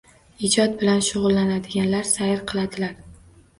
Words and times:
Ijod 0.47 0.73
bilan 0.79 1.03
shug‘ullanadilar, 1.09 1.93
sayr 2.15 2.43
qiladilar. 2.55 2.99